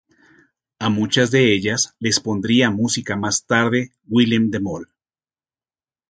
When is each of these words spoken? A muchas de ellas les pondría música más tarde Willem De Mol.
A 0.79 0.89
muchas 0.89 1.29
de 1.29 1.53
ellas 1.53 1.93
les 1.99 2.19
pondría 2.19 2.71
música 2.71 3.15
más 3.15 3.45
tarde 3.45 3.91
Willem 4.07 4.49
De 4.49 4.59
Mol. 4.59 4.89